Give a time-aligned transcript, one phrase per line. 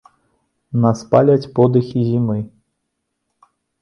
[0.85, 2.39] Нас паляць подыхі зімы.